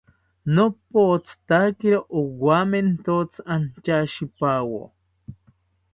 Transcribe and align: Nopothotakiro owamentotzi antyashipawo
Nopothotakiro 0.55 1.99
owamentotzi 2.19 3.39
antyashipawo 3.53 4.81